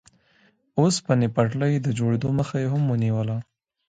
[0.79, 3.37] اوسپنې پټلۍ د جوړېدو مخه یې هم نیوله.